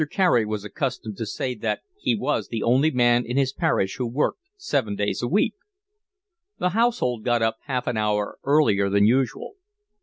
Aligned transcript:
Carey 0.09 0.47
was 0.47 0.65
accustomed 0.65 1.15
to 1.17 1.27
say 1.27 1.53
that 1.53 1.81
he 1.99 2.15
was 2.15 2.47
the 2.47 2.63
only 2.63 2.89
man 2.89 3.23
in 3.23 3.37
his 3.37 3.53
parish 3.53 3.97
who 3.97 4.07
worked 4.07 4.39
seven 4.57 4.95
days 4.95 5.21
a 5.21 5.27
week. 5.27 5.53
The 6.57 6.69
household 6.69 7.23
got 7.23 7.43
up 7.43 7.57
half 7.65 7.85
an 7.85 7.97
hour 7.97 8.39
earlier 8.43 8.89
than 8.89 9.05
usual. 9.05 9.57